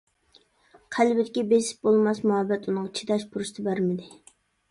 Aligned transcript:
قەلبىدىكى 0.95 1.43
بېسىپ 1.51 1.83
بولماس 1.89 2.21
مۇھەببەت 2.29 2.65
ئۇنىڭغا 2.69 2.93
چىداش 3.01 3.27
پۇرسىتى 3.35 3.67
بەرمىدى. 3.71 4.09